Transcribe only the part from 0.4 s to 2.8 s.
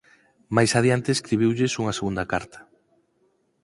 Máis adiante escribiulles unha segunda carta.